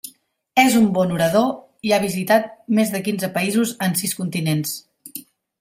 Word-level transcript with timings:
És 0.61 0.77
un 0.79 0.87
bon 0.95 1.13
orador 1.17 1.51
i 1.89 1.93
ha 1.97 2.01
visitat 2.07 2.49
més 2.79 2.95
de 2.97 3.05
quinze 3.09 3.33
països 3.37 3.75
en 3.89 3.97
sis 4.01 4.21
continents. 4.23 4.77